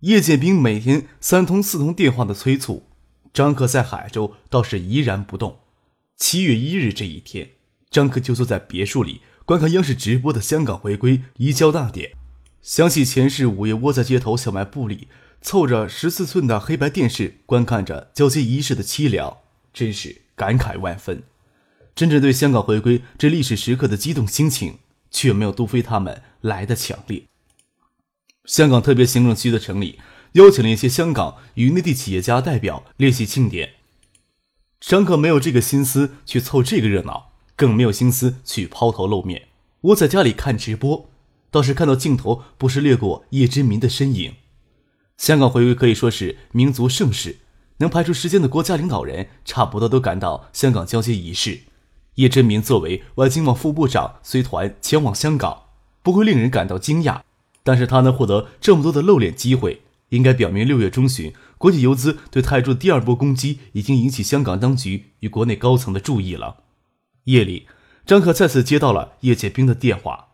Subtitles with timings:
[0.00, 2.82] 叶剑兵每天三通四通电话的催促，
[3.32, 5.60] 张克在海州倒是怡然不动。
[6.18, 7.52] 七月一日这一天，
[7.88, 12.12] 张克就坐在别墅里观看央视直播的香港回归移交大典，
[12.60, 15.08] 想起前世午夜窝在街头小卖部里，
[15.40, 19.38] 凑着十四寸的黑白电视观看着交接仪式的凄凉，
[19.72, 21.22] 真是感慨万分。
[21.94, 24.78] 真正对香港回归这历史时刻的激动心情，
[25.10, 27.22] 却没有杜飞他们来的强烈。
[28.46, 29.98] 香港特别行政区的成立，
[30.32, 33.74] 邀请了一些香港与内地企业家代表列席庆典。
[34.80, 39.48] 张克没有这个心思去凑这个热闹，更没有心思去抛头露面。
[39.82, 41.10] 窝在家里看直播，
[41.50, 44.34] 倒是看到镜头不时掠过叶真民的身影。
[45.16, 47.38] 香港回归可以说是民族盛事，
[47.78, 51.62] 能排出时间的国家领导人差不多都赶到香港交接仪式。
[52.16, 55.64] 叶真民作为外经贸副部长，随团前往香港，
[56.02, 57.22] 不会令人感到惊讶。
[57.66, 66.58] 但是他能获得这么多的露脸机会，应该表明六月中旬国际游资对泰铢第二波攻击已经引起香港当局与国内高层的注意了。
[67.24, 67.66] 夜里，
[68.06, 70.28] 张可再次接到了叶剑兵的电话。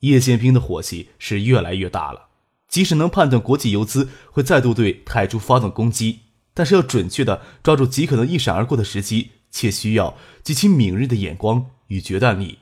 [0.00, 2.28] 叶剑兵的火气是越来越大了。
[2.68, 6.20] 即使能判断国际游资会再度对泰铢发动攻击，
[6.54, 12.58] 但是要准确的抓住极可能一闪而过的时机，且需要极其敏锐的眼光与决断力。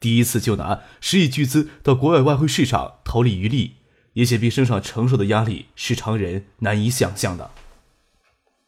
[0.00, 3.76] 第一次就拿十亿巨资到国外外汇市场投利于利，
[4.14, 7.50] 叶剑兵身上承受的压力是常人难以想象的。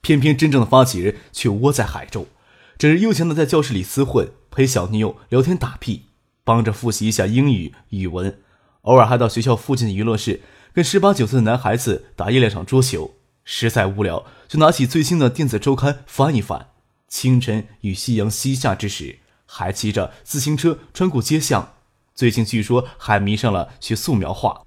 [0.02, 2.28] 偏偏真正的发起人却窝在海州，
[2.76, 6.02] 整日悠闲的在教室里厮混，陪小妞聊天打屁，
[6.44, 8.38] 帮着复习一下英语语文，
[8.82, 10.42] 偶尔还到学校附近的娱乐室
[10.74, 13.14] 跟十八九岁的男孩子打一两场桌球。
[13.44, 16.68] 实在无聊，就拿起最新的电子周刊翻一翻。
[17.08, 19.18] 清晨与夕阳西下之时。
[19.54, 21.74] 还骑着自行车穿过街巷，
[22.14, 24.62] 最近据说还迷上了学素描画。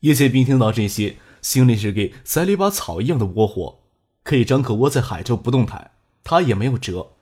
[0.00, 3.78] 叶剑兵听到这些，心里是给塞了一把草一样的窝火。
[4.24, 5.92] 可以张口窝在海州不动弹，
[6.24, 7.12] 他也没有辙，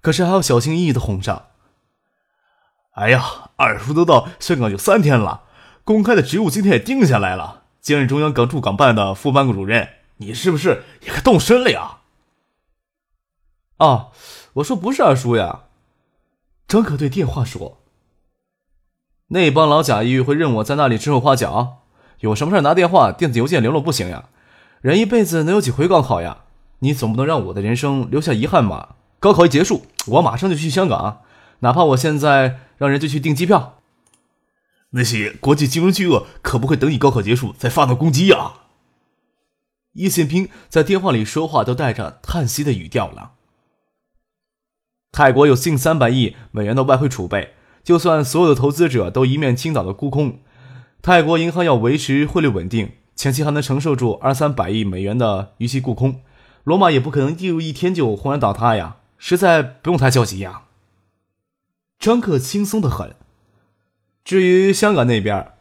[0.00, 1.46] 可是还要小心翼翼的哄上。
[2.92, 5.42] 哎呀，二叔都到香港有三天了，
[5.82, 9.88] 公开的职务今天也定下来了，兼任中央港驻港办的副办公主任，
[10.18, 11.98] 你是不是也该动身了呀？
[13.78, 14.10] 啊，
[14.52, 15.64] 我说不是二叔呀。
[16.68, 17.78] 张可对电话说
[19.28, 21.82] ：“那帮老假意会认我在那里指手画脚，
[22.20, 24.28] 有什么事拿电话、电子邮件联络不行呀？
[24.80, 26.44] 人一辈子能有几回高考呀？
[26.80, 28.96] 你总不能让我的人生留下遗憾吧？
[29.20, 31.22] 高考一结束，我马上就去香港，
[31.60, 33.78] 哪怕我现在让人就去订机票。
[34.90, 38.54] 那些国际金融巨鳄可不会等你高考结束再发动攻击呀！”
[39.94, 43.34] 叶宪兵在电话里说话都带着叹息的语调了。
[45.16, 50.40] 泰国有近三百亿美元的外汇储备，就算所有的投资者都一面倾倒的沽空，
[51.00, 56.20] 泰国银行要维持汇率稳定，前期还能承受住二三百亿美元的逾期沽空，
[56.64, 58.96] 罗马也不可能第一天就轰然倒塌呀！
[59.16, 60.64] 实在不用太焦急呀。
[61.98, 63.14] 张克轻松的很。
[64.22, 65.52] 至于香港那边，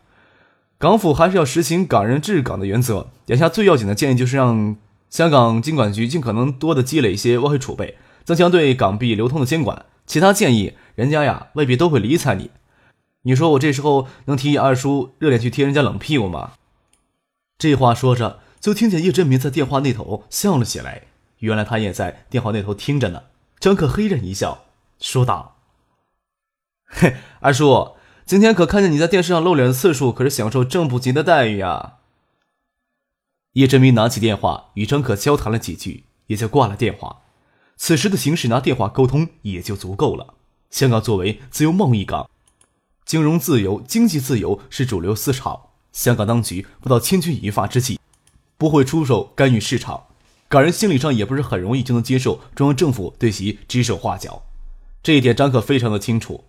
[0.78, 4.76] 港府还是要实行港人治港的原则，眼下最要紧的建议就是让
[5.10, 7.96] 香港金管局尽可能多的积累一些外汇储备。
[8.26, 12.52] 增强对港币流通的监管，其他建议人家呀未必都会理睬你。
[13.22, 16.54] 你说我这时候能提议二叔热脸去贴人家冷屁股吗？
[17.58, 21.04] 这话说着，就听见叶振明在电话那头笑了起来。
[21.40, 23.24] 原来他也在电话那头听着呢。
[23.60, 24.66] 张可嘿然一笑，
[25.00, 25.58] 说道
[26.86, 32.00] ：“嘿，二叔，今天可看见你在电视上露脸的次数，可是享受正部级的待遇啊。”
[33.54, 37.22] 叶振明拿起电话与张可交谈了几句，也就挂了电话。
[37.78, 40.36] 此时的形势，拿电话沟通也就足够了。
[40.70, 42.30] 香港作为自由贸易港，
[43.06, 45.72] 金融自由、经济自由是主流思潮。
[45.92, 48.00] 香港当局不到千钧一发之际，
[48.58, 50.06] 不会出手干预市场。
[50.48, 54.44] 港人心理上也不是很容易就能接受中央政府对其指手画脚。
[55.02, 56.46] 这一点张可非常的清楚。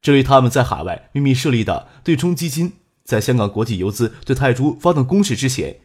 [0.00, 2.72] 至于他们在海外秘密设立的对冲基金，
[3.04, 5.80] 在香港国际游资对泰铢发动攻势之前。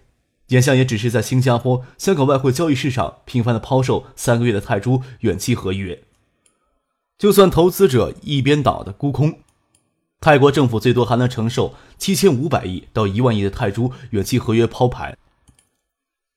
[0.47, 6.03] 眼下也只是在新加坡、香港外汇交易市场频繁的抛售三个月的泰铢远期合约。
[7.17, 9.39] 就算投资者一边倒的沽空，
[10.21, 15.17] 泰国政府最多还能承受七千五百亿到一万亿的泰铢远期合约抛盘。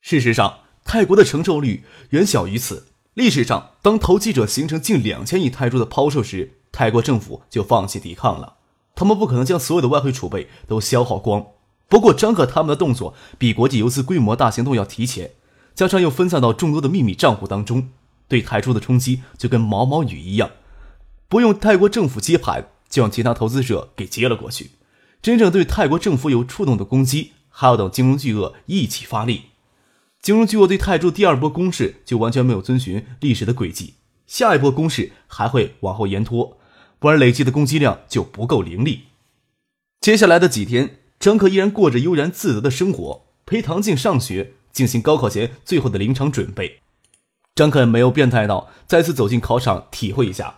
[0.01, 2.87] 事实上，泰国的承受率远小于此。
[3.13, 8.55] 历史上，当投机者形成近两千亿泰铢的抛售时，泰国政府就放弃抵抗了。
[8.95, 11.45] 他们不可能将所有的外汇储备都消耗光。
[11.91, 15.31] 不过，张克他们的动作比国际游资规模大行动要提前，
[15.75, 17.89] 加上又分散到众多的秘密账户当中，
[18.29, 20.51] 对泰铢的冲击就跟毛毛雨一样，
[21.27, 24.71] 不用泰国政府接盘，就让其他投资者给接了过去。
[25.21, 29.47] 真正对泰国政府有触动的攻击，还要等金融巨鳄一起发力。
[30.21, 33.95] 金融巨鳄对泰铢第二波攻势就完全没有遵循历史的轨迹，
[34.25, 36.57] 下一波攻势还会往后延拖，
[36.99, 39.01] 不然累积的攻击量就不够凌厉。
[39.99, 46.81] 接下来的几天，张克依然过着悠然自得的生活，陪唐静上学，进行高考前最后的临场准备。
[47.53, 50.55] 张克没有变态到再次走进考场体会一下，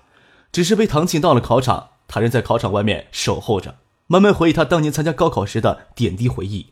[0.53, 3.75] 只是陪唐静到了考场，他仍在考场外面守候着，
[4.07, 6.67] 慢慢回忆他当年参加高考时的点滴回忆。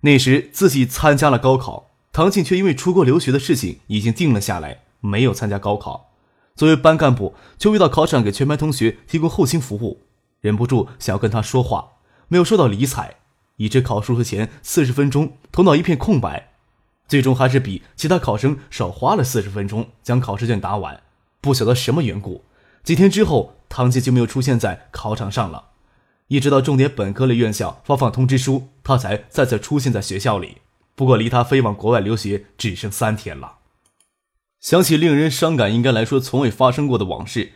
[0.00, 1.92] 那时自己参加了高考。
[2.12, 6.12] 唐静却因为出国留学的事情已经定了下来，没有参加高考。
[6.54, 10.02] 作为班干部，却未到考场给全班同学提供后勤服务，
[10.40, 11.93] 忍不住想要跟他说话，
[12.28, 13.16] 没有受到理睬，
[13.56, 16.50] 以致考试前四十分钟头脑一片空白。
[17.06, 21.02] 最终还是比其他考生少花了四十分钟将考试卷答完。
[21.40, 22.44] 不晓得什么缘故，
[22.82, 25.66] 几天之后，唐静就没有出现在考场上了。
[26.28, 30.58] 一直到重点本科类院校发放通知书，他才再次出现在学校里。
[30.94, 33.56] 不过，离他飞往国外留学只剩三天了。
[34.60, 37.52] 想起令人伤感、应该来说从未发生过的往事，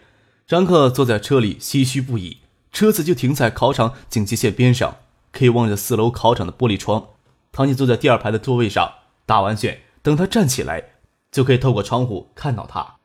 [0.46, 2.40] 张克坐在车里唏嘘不已。
[2.78, 4.98] 车子就停在考场警戒线边上，
[5.32, 7.08] 可以望着四楼考场的玻璃窗。
[7.50, 8.92] 唐静坐在第二排的座位上，
[9.26, 10.90] 答完卷，等他站起来，
[11.32, 12.98] 就可以透过窗户看到他。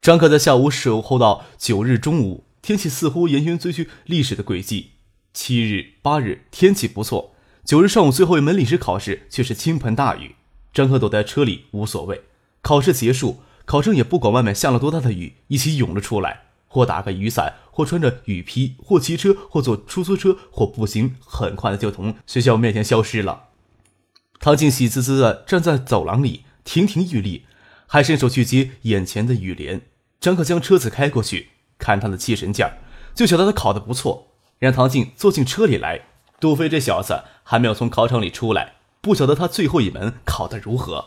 [0.00, 3.58] 张克在下午守候到九日中午，天气似乎沿循
[4.04, 4.92] 历史的轨迹。
[5.34, 7.34] 七日、八日天气不错。
[7.64, 10.36] 九日上午最后一门历史考试却是倾盆大雨，
[10.72, 12.22] 张克躲在车里无所谓。
[12.62, 23.44] 考试结束，考生也不管外面下了多大的雨，一起涌了出来，或打个雨伞，或穿着雨披，或骑车，或坐出租车，或步行，很快的就从学校面前消失了。
[24.38, 27.46] 唐静喜滋滋的站在走廊里，亭亭玉立，
[27.86, 29.80] 还伸手去接眼前的雨帘。
[30.20, 31.48] 张克将车子开过去，
[31.78, 32.76] 看他的气神劲儿，
[33.14, 34.26] 就晓得他考得不错，
[34.58, 36.02] 让唐静坐进车里来。
[36.38, 41.06] 杜飞这小子还没有从考场里出来，不晓得他最后一门考得如何。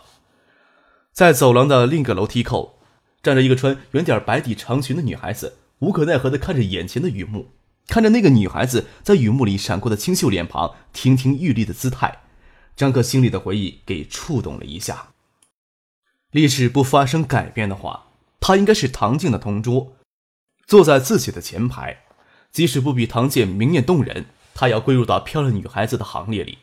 [1.11, 2.79] 在走廊的另一个楼梯口，
[3.21, 7.51] 站着一个穿圆点白底长裙的女孩子，无可奈何地看着眼前的雨幕，
[7.87, 12.21] 看着那个女孩子在雨幕里闪过的清秀脸庞、亭亭玉立的姿态，
[12.75, 15.09] 张克心里的回忆给触动了一下。
[16.31, 18.07] 历史不发生改变的话，
[18.39, 19.93] 他应该是唐静的同桌，
[20.65, 22.03] 坐在自己的前排，
[22.51, 24.25] 即使不比唐静明艳动人。
[24.55, 26.59] 他要归入到漂亮女孩子的行列里，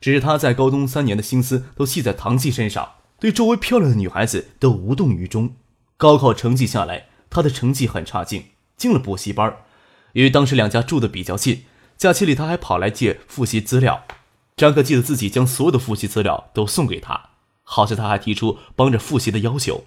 [0.00, 5.54] 只是他在高中三年的心思都系在唐季身上，对周围漂亮的女孩子都无动于衷。
[5.98, 9.56] 高考成绩下来，他的成绩很差劲，进了补习班。
[10.12, 11.64] 由于当时两家住的比较近，
[11.96, 14.04] 假期里他还跑来借复习资料。
[14.56, 17.30] 张克记得自己将所有的复习资料都送给他，
[17.62, 19.84] 好像他还提出帮着复习的要求。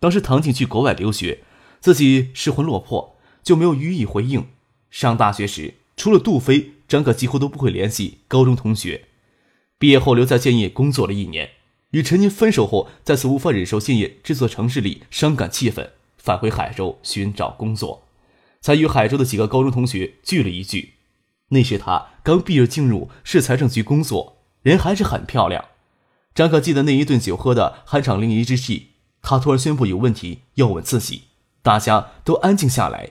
[0.00, 1.44] 当时唐静去国外留学，
[1.80, 4.46] 自己失魂落魄，就没有予以回应。
[4.90, 6.74] 上大学时，除了杜飞。
[6.88, 9.08] 张可几乎都不会联系高中同学。
[9.78, 11.50] 毕业后留在建业工作了一年，
[11.90, 18.07] 与陈宁分手后，再次无法忍受建业这座城市里伤感气氛，返回海州寻找工作，
[18.60, 20.94] 才与海州的几个高中同学聚了一聚。
[21.48, 25.64] 那时他刚毕业进入市财政局工作，人还是很漂亮。
[26.34, 28.88] 张可记得那一顿酒喝的酣畅淋漓之际，
[29.22, 31.22] 他突然宣布有问题要问自己，
[31.62, 33.10] 大家都安静下来，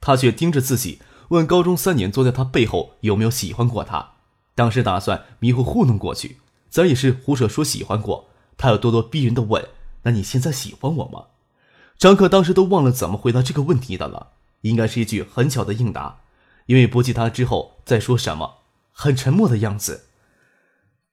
[0.00, 1.00] 他却盯着自己。
[1.28, 4.12] 问高中三年坐在他背后有没有喜欢过他？
[4.54, 6.38] 当时打算迷糊糊弄过去，
[6.70, 8.30] 咱也是胡扯说喜欢过。
[8.56, 9.68] 他又咄咄逼人的问
[10.04, 11.26] ：“那你现在喜欢我吗？”
[11.98, 14.28] 张克当时都忘了怎么回答这个问题的了，
[14.62, 16.20] 应该是一句很巧的应答，
[16.66, 18.62] 因为不记他之后再说什么，
[18.92, 20.06] 很沉默的样子。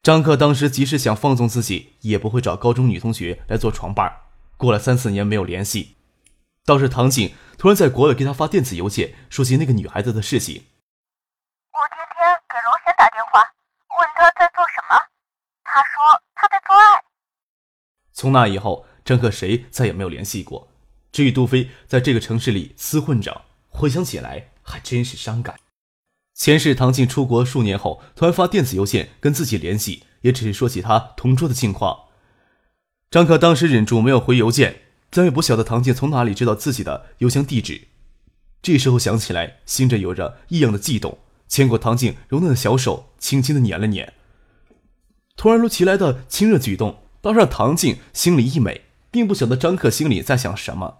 [0.01, 4.21] 张克当时即使想放纵自己，也不会找高中女同学来做床伴。
[4.57, 5.95] 过了三四年没有联系。
[6.65, 10.65] 倒是唐景突然在国外给他发电子邮件，说起那个女孩子的事情。
[11.71, 13.39] 我今天给罗贤打电话，
[13.99, 14.99] 问他在做什么，
[15.63, 17.03] 他说他在做爱。
[18.13, 20.67] 从那以后，张克谁再也没有联系过。
[21.15, 25.55] 至于杜飞在这个城市里厮混着，回想起来还真是伤感。
[26.33, 31.97] 前世唐静出国数年后，突然发电子邮件跟自己联系，也只是说起他同桌的近况。
[33.09, 34.81] 张克当时忍住没有回邮件。
[35.09, 37.87] 再也不晓得唐静从哪里知道自己的邮箱地址，
[38.61, 44.11] 这时候想起来，心着有着异样的悸动，牵过唐静柔嫩的小手，轻轻的捻了捻。
[45.37, 50.97] 突然如其来的亲热举动，倒让唐静心里一美，并不晓得张克心里在想什么。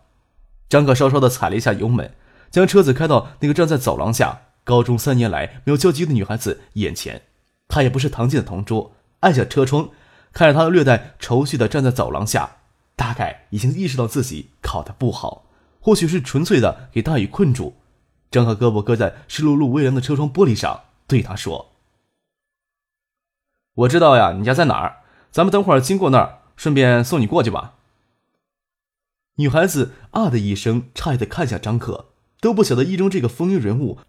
[0.70, 2.14] 张克稍稍的踩了一下油门，
[2.50, 7.22] 将车子开到那个站在走廊下、高中三年来没有交集的女孩子眼前。
[7.68, 9.90] 他也不是唐静的同桌，按下车窗，
[10.32, 12.58] 看着她略带愁绪的站在走廊下，
[12.96, 15.46] 大概已经意识到自己考得不好，
[15.80, 17.76] 或许是纯粹的给大雨困住。
[18.32, 21.72] 张克胳膊搁在湿漉漉微凉的车窗玻璃上，对他说
[23.76, 24.98] ：“我知道呀，你家在哪儿？
[25.32, 27.74] 咱们等会儿经过那儿，顺便送你过去吧。”
[29.38, 32.08] 女孩子啊的一声，诧异的看向张可，
[32.40, 34.00] 都不晓得一中这个风云人物，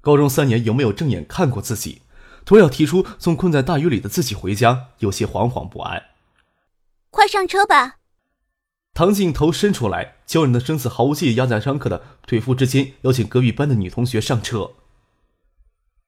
[0.00, 2.02] 高中三年有没有正眼看过自己。
[2.44, 6.02] 突然要提出送困在大雨里的自己回家，有些惶惶不安。
[7.10, 7.98] 快上车吧！
[8.94, 14.72] 唐静头伸出来，娇人的身子毫无介意压在张可的腿腹之间，邀请隔壁班的女同学上车。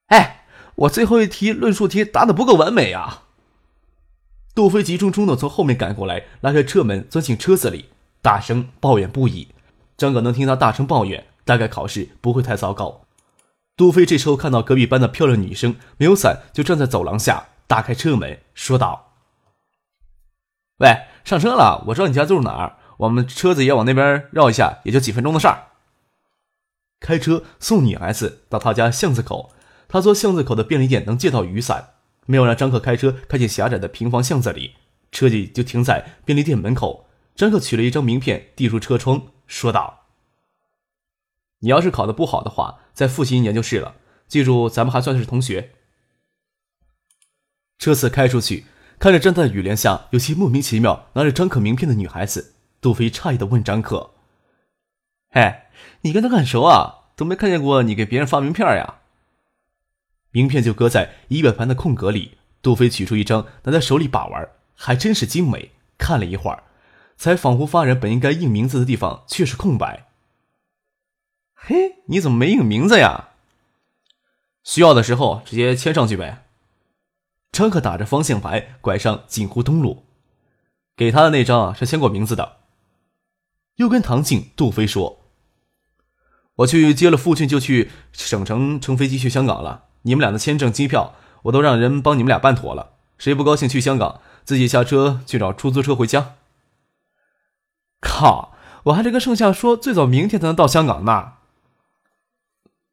[0.07, 3.23] 哎，我最后一题论述题答的不够完美啊！
[4.53, 7.85] 杜飞急冲冲的从后面赶过来，拉开车门，钻进车子里，
[8.25, 9.49] 大声抱怨不已。
[9.95, 13.05] 张可能听他大声抱怨，大概考试不会太糟糕。
[13.77, 19.11] 杜飞这时候看到隔壁班的漂亮女生没有伞，就站在走廊下，打开车门说道
[20.81, 21.83] ：“喂，上车了！
[21.89, 25.65] 我知道你家住哪儿，我们车子也往那边绕一下，也就几分钟的事儿。”
[26.99, 29.51] 开车送女孩子到他家巷子口，
[29.87, 31.89] 他说巷子口的便利店能借到雨伞，
[32.25, 34.73] 没有让张克开车开进狭窄的平房巷子里，
[35.11, 37.04] 车子就停在便利店门口。
[37.35, 40.05] 张克取了一张名片递入车窗，说道。
[41.59, 43.95] 你要是考得不好的话，再复习一年就是了。
[44.27, 45.73] 记住，咱们还算是同学。
[47.77, 48.65] 车子开出去，
[48.97, 54.11] 看着站在雨帘下有些莫名其妙拿着张可名片的女孩子，杜飞诧异的问张可
[55.29, 55.63] ：“嘿，
[56.01, 57.11] 你跟他很熟啊？
[57.17, 59.01] 都没看见过你给别人发名片呀？”
[60.31, 62.37] 名片就搁在仪表盘的空格里。
[62.61, 65.71] 杜飞取出一张，拿在手里把玩，还真是精美。
[65.97, 66.63] 看了一会儿，
[67.17, 70.07] 才仿佛发现本应该印名字的地方却是空白。
[71.53, 73.29] 嘿，你怎么没印名字呀？
[74.63, 76.45] 需要的时候直接签上去呗。
[77.51, 80.05] 张克打着方向盘，拐上锦湖东路，
[80.95, 82.57] 给他的那张是签过名字的。
[83.77, 85.21] 又跟唐静、杜飞说
[86.57, 89.85] ：“我去接了父亲，就去省城乘飞机去香港了。
[90.03, 92.93] 你们俩的签证、机票我都让人帮你们俩办妥了。
[93.17, 96.35] 谁不高兴去香港，自己下车去找出租车回家。”
[98.05, 98.53] 靠！
[98.83, 101.33] 我还得跟盛夏说，最早明天才能到香港呢。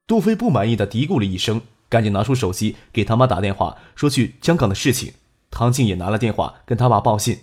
[0.07, 5.13] 杜飞不满意的嘀咕了一声，赶紧拿出手机给他妈打电话，说去香港的事情。
[5.51, 7.41] 唐静也拿了电话跟他爸报信，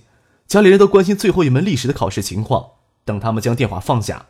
[0.47, 2.71] 家里人都关心最后一门历史的考试情况。
[3.05, 4.25] 等他们将电话放下，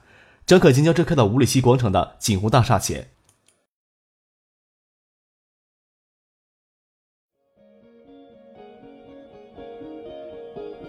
[0.45, 3.07] 张可金将车开到五里溪广场的锦湖大厦前。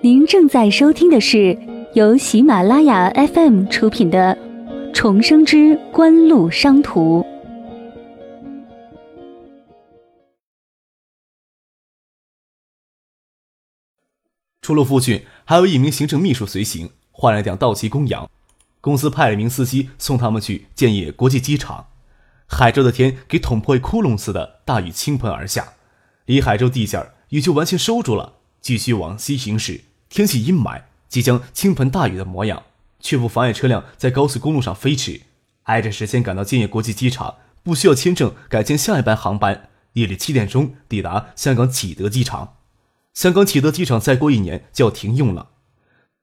[0.02, 1.58] 您正在收听的是
[1.92, 4.38] 由喜马拉雅 FM 出品的
[4.94, 7.20] 《重生之官路商途》。
[14.62, 18.30] 除了父亲，还有一名行政秘书随行，换了辆道奇公羊。
[18.80, 21.88] 公司派了一名司机送他们去建业国际机场。
[22.46, 25.72] 海州的天给捅破窟窿似的，大雨倾盆而下。
[26.26, 29.80] 离海州地界儿雨就完全收住了，继续往西行驶。
[30.08, 32.62] 天气阴霾，即将倾盆大雨的模样，
[33.00, 35.20] 却不妨碍车辆在高速公路上飞驰。
[35.64, 39.68] 挨着时间赶到建业国际机场，不需要签证，改签下一班航班。
[39.94, 42.54] 夜里七点钟抵达香港启德机场。
[43.12, 45.48] 香港启德机场再过一年就要停用了。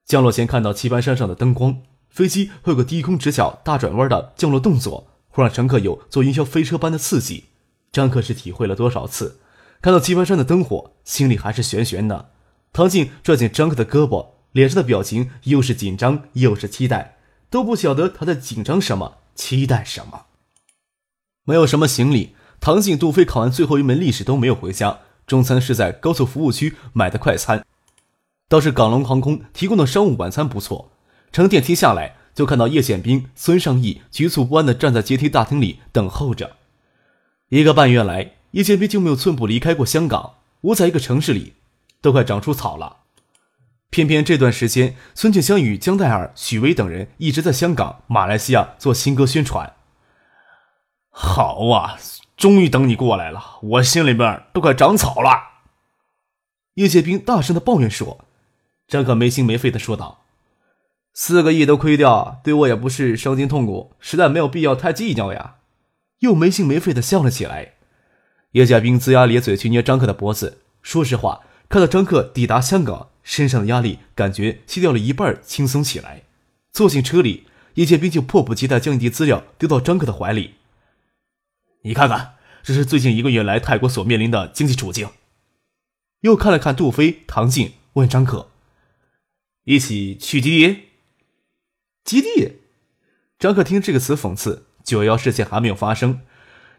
[0.06, 7.44] 降落前看到棋盘山上的灯光，飞机会有个低空直角大转弯的降落动作，会让乘客有坐云霄飞车般的刺激。
[7.92, 9.38] 张克是体会了多少次，
[9.82, 12.30] 看到棋盘山的灯火，心里还是悬悬的。
[12.72, 17.16] 唐静拽紧张克的胳膊，脸上的表情又是紧张又是期待，
[17.48, 20.26] 都不晓得他在紧张什么，期待什么。
[21.44, 24.98] 没有什么行李，唐静、杜飞考完最后一门历史都没有回家。
[25.28, 27.64] 中餐是在高速服务区买的快餐，
[28.48, 30.90] 倒是港龙航空提供的商务晚餐不错。
[31.30, 36.56] 乘电梯下来，就看到叶宪兵、孙尚义局促不安地站在阶梯大厅里等候着。
[37.50, 40.34] 一个半月来，叶宪兵就没有寸步离开过香港。
[40.62, 41.52] 窝在一个城市里，
[42.02, 42.96] 都快长出草了。
[43.90, 49.74] 偏偏这段时间，孙庆香与江黛儿、许巍等人一直在香港、马来西亚做新歌宣传。
[51.10, 51.98] 好啊！
[52.36, 55.30] 终于等你过来了，我心里边都快长草了。
[56.74, 58.24] 叶剑兵大声的抱怨说
[58.86, 60.24] ：“张可没心没肺的说道，
[61.12, 65.56] 四个亿都亏掉，对我也不是伤筋痛骨，实在没有必要太计较呀。”
[66.20, 67.74] 又没心没肺的笑了起来。
[68.52, 70.62] 叶剑兵龇牙咧嘴去捏张克的脖子。
[70.82, 76.22] 说实话，看到张克抵达香港，身上的压力感觉卸掉了一半，轻松起来。
[76.72, 80.54] 坐进车里，叶剑兵就迫不及待将一叠资料丢到张克的怀里。
[81.82, 85.10] 你看看，这是最近一个月来泰国所面临的经济处境。
[86.22, 88.50] 又看了看杜飞、唐静，问张克
[89.64, 90.84] ：“一起去基地？
[92.04, 92.54] 基地？”
[93.38, 96.22] 张克听这个词讽刺，九幺幺事件还没有发生，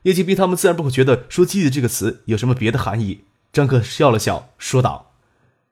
[0.02, 3.26] 叶剑兵他们自然不会觉得说“基地”这个词有什么别的含义。
[3.54, 5.09] 张克笑了笑，说道：“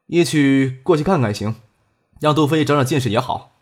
[0.07, 1.55] 一起过去看看行，
[2.19, 3.53] 让杜飞长长见识也好。”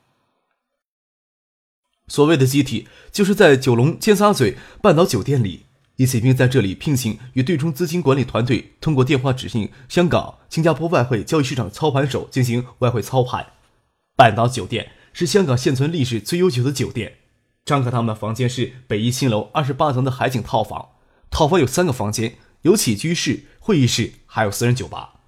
[2.07, 5.65] 所谓的机体，就是在九龙尖沙咀半岛酒店里。
[5.97, 13.53] 叶启兵在这里聘请与对冲资金管理团队，通过电话指令香港、新加坡外汇交易市场操盘手进行外汇操盘。
[14.13, 17.19] 半岛酒店是香港现存历史最悠久的酒店。
[17.63, 20.89] 张克他们的房间是北一新楼二十八层的海景套房，
[21.31, 25.21] 套房有三个房间，有起居室、会议室，还有私人酒吧。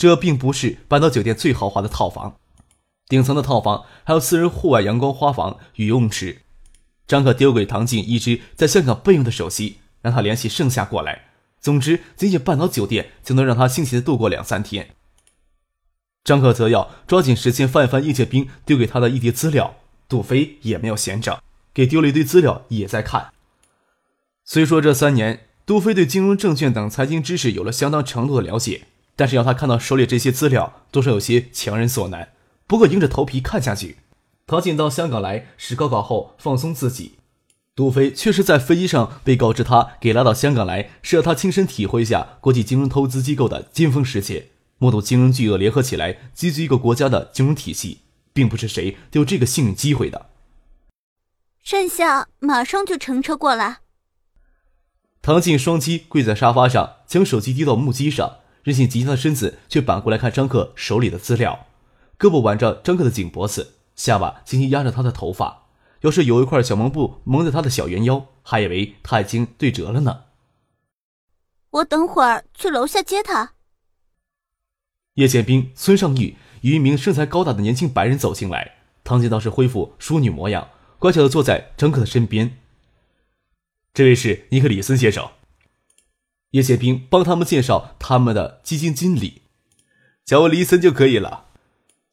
[0.00, 2.36] 这并不是半岛酒店最豪华的套房，
[3.06, 6.40] 顶层的套房还有私人户外阳光花房与游泳池。
[7.06, 11.26] 张克丢给唐静一只在香港备用的手机，让他联系盛夏过来。
[11.60, 14.94] 总之，仅仅半岛酒店就能让他心情的度过两三天。
[16.24, 19.76] 张克则要抓紧时间翻一翻叶剑兵丢给他的一叠资料。
[20.08, 21.42] 杜飞也没有闲着，
[21.74, 23.34] 给丢了一堆资料，也在看。
[24.46, 28.86] 虽说这三年杜飞对金融证券等财经知识有了相当程度的了解，
[29.20, 32.30] 但是要他看到手里这些资料，多少有些强人所难。
[32.66, 33.98] 不过硬着头皮看下去。
[34.46, 37.18] 陶静到香港来是高考后放松自己，
[37.76, 44.46] 杜飞却是在飞机上被告知他给拉到香港来是要他亲身体会一下国际金融投资机构的尖峰世界，
[44.78, 47.98] 目睹金融巨鳄联合起来击击一个国家的金融体系，
[48.32, 50.30] 并不是谁都有这个幸运机会的。
[51.62, 53.80] 盛夏马上就乘车过来。
[55.20, 61.66] 唐静双膝跪在沙发上，将手机递到木屐上，任性极强的身子却反过来看张克手里的资料，
[62.18, 63.74] 胳膊挽着张克的颈脖子。
[63.96, 65.66] 下巴轻轻压着他的头发，
[66.00, 70.22] 要是有一块小蒙布蒙在他的小圆腰，还以为他已经对折了呢。
[71.70, 73.52] 我等会儿去楼下接他。
[75.14, 80.68] 叶剑兵、孙尚玉与一名身材高大的年轻白人走进来，唐姐倒是恢复淑女模样，
[80.98, 82.58] 乖巧的坐在张克的身边。
[83.92, 85.30] 这位是尼克里森先生。
[86.52, 89.42] 叶剑兵帮他们介绍他们的基金经理，
[90.24, 91.44] 叫我李森就可以了。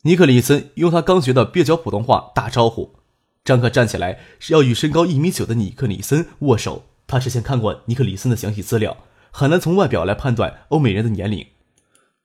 [0.03, 2.95] 尼克里森用他刚学的蹩脚普通话打招呼。
[3.43, 6.85] 张克站起来是要与身高一米九的尼克里森握手。
[7.07, 8.97] 他之前看过尼克里森的详细资料，
[9.31, 11.47] 很难从外表来判断欧美人的年龄。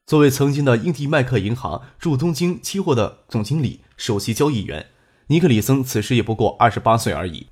[0.05, 4.87] 作为曾经的英迪麦克银行驻东京期货的总经理、首席交易员，
[5.29, 7.46] 尼克里森此时也不过二十八岁而已。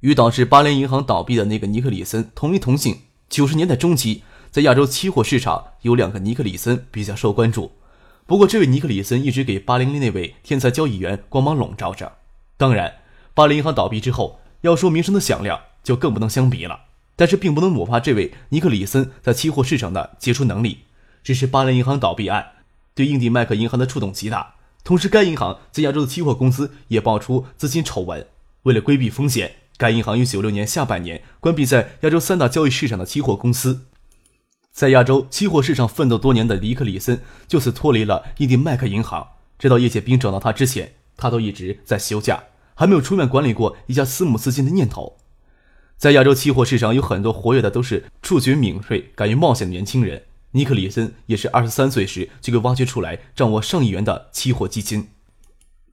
[0.00, 3.00] 与导致巴联银行倒闭的那个尼克里森同名同姓。
[3.30, 7.70] 九十年代中期，在亚洲期货市场有两个尼克里森比较受关注。
[8.26, 12.16] 不过，这位尼克里森一直给八零零那位天才交易员光芒笼罩着。
[12.56, 12.96] 当然，
[13.32, 16.80] 巴林银行倒闭之后，要说名声的响亮，就更不能相比了。
[17.14, 20.80] 但是，并不能抹杀这位尼克里森在期货市场的杰出能力。
[21.22, 22.44] 只是巴林银行倒闭案
[22.96, 28.26] 对印第麦克银行的触动极大，同时该银行在亚洲的期货公司也爆出资金丑闻。
[28.64, 33.86] 为了规避风险，该银行于九六年下半年关闭在亚洲三大交易市场的期货公司。
[34.70, 39.26] 在亚洲期货市场奋斗多年的尼克里森就此脱离了印第麦克银行。
[39.58, 45.16] 直到叶剑兵找到他之前，他都一直在休假，还没有出面管理过一家私募资金的念头。
[45.96, 50.24] 在亚洲期货市场有很多活跃的都是触觉敏锐、敢于冒险的年轻人。
[50.52, 55.08] 尼克里森也是二十三岁时就被挖掘出来，掌握上亿元的期货基金。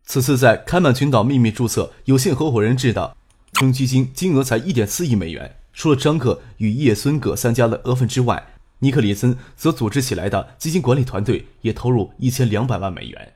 [0.05, 3.16] 此次在开曼群岛秘密注册有限合伙人制的
[3.57, 5.55] 中基金，金额才一点四亿美元。
[5.73, 13.33] 除了张克与叶孙葛三家的额分之外，尼克里森所组织起来的基金管理团队也投入一千两百万美元。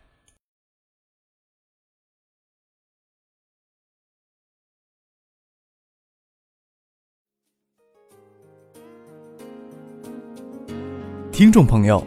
[11.31, 12.05] 听众朋友，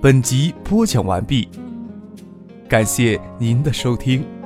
[0.00, 1.48] 本集播讲完毕，
[2.68, 4.37] 感谢您的收听。